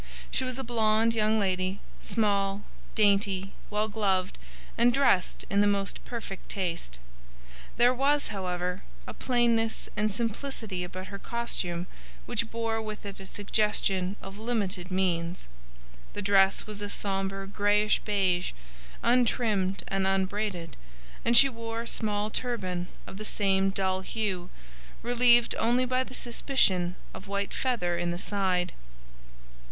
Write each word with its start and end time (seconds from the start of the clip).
She 0.31 0.43
was 0.43 0.57
a 0.57 0.63
blonde 0.63 1.13
young 1.13 1.39
lady, 1.39 1.79
small, 1.99 2.63
dainty, 2.95 3.53
well 3.69 3.87
gloved, 3.87 4.39
and 4.75 4.91
dressed 4.91 5.45
in 5.47 5.61
the 5.61 5.67
most 5.67 6.03
perfect 6.05 6.49
taste. 6.49 6.97
There 7.77 7.93
was, 7.93 8.29
however, 8.29 8.81
a 9.05 9.13
plainness 9.13 9.89
and 9.95 10.11
simplicity 10.11 10.83
about 10.83 11.13
her 11.13 11.19
costume 11.19 11.85
which 12.25 12.49
bore 12.49 12.81
with 12.81 13.05
it 13.05 13.19
a 13.19 13.27
suggestion 13.27 14.15
of 14.23 14.39
limited 14.39 14.89
means. 14.89 15.45
The 16.13 16.23
dress 16.23 16.65
was 16.65 16.81
a 16.81 16.89
sombre 16.89 17.45
greyish 17.45 17.99
beige, 17.99 18.53
untrimmed 19.03 19.83
and 19.87 20.07
unbraided, 20.07 20.77
and 21.23 21.37
she 21.37 21.47
wore 21.47 21.83
a 21.83 21.87
small 21.87 22.31
turban 22.31 22.87
of 23.05 23.17
the 23.17 23.23
same 23.23 23.69
dull 23.69 24.01
hue, 24.01 24.49
relieved 25.03 25.53
only 25.59 25.85
by 25.85 25.99
a 26.01 26.11
suspicion 26.15 26.95
of 27.13 27.27
white 27.27 27.53
feather 27.53 27.99
in 27.99 28.09
the 28.09 28.17
side. 28.17 28.73